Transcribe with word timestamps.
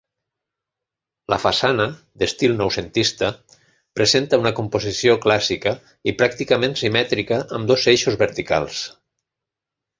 La 1.33 1.37
façana, 1.43 1.85
d'estil 2.21 2.55
noucentista, 2.61 3.29
presenta 3.99 4.41
una 4.45 4.53
composició 4.61 5.15
clàssica 5.29 5.77
i 6.13 6.17
pràcticament 6.25 6.77
simètrica 6.85 7.41
amb 7.61 7.73
dos 7.75 7.89
eixos 7.97 8.23
verticals. 8.27 8.85